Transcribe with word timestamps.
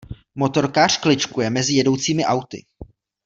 Motorkář 0.35 0.97
kličkuje 0.99 1.49
mezi 1.49 1.73
jedoucími 1.73 2.25
auty. 2.25 2.65